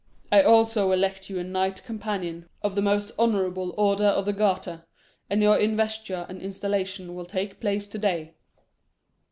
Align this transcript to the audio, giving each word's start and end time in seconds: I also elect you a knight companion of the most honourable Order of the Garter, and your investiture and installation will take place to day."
I 0.31 0.41
also 0.41 0.89
elect 0.91 1.29
you 1.29 1.37
a 1.37 1.43
knight 1.43 1.83
companion 1.83 2.49
of 2.63 2.73
the 2.73 2.81
most 2.81 3.11
honourable 3.19 3.71
Order 3.77 4.05
of 4.07 4.25
the 4.25 4.33
Garter, 4.33 4.83
and 5.29 5.43
your 5.43 5.59
investiture 5.59 6.25
and 6.27 6.41
installation 6.41 7.13
will 7.13 7.27
take 7.27 7.61
place 7.61 7.85
to 7.85 7.99
day." 7.99 8.33